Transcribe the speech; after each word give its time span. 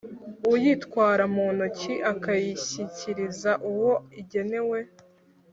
uyitwara 0.53 1.23
mu 1.35 1.47
ntoki 1.55 1.93
akayishyikiriza 2.11 3.51
uwo 3.69 3.91
igenewe. 4.21 4.79